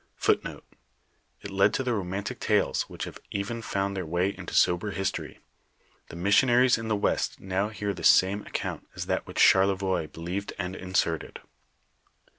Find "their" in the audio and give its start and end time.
3.95-4.05